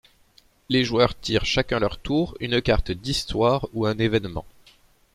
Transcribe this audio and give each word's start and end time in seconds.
Les 0.69 0.83
joueurs 0.83 1.15
tirent 1.15 1.45
chacun 1.45 1.77
leur 1.77 1.99
tour 1.99 2.35
une 2.39 2.59
carte 2.59 2.89
d’histoire 2.91 3.67
ou 3.75 3.85
un 3.85 3.99
événement. 3.99 4.45